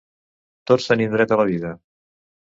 Tots 0.71 0.87
tenim 0.93 1.13
dret 1.17 1.35
a 1.35 1.39
la 1.43 1.47
vida. 1.53 1.75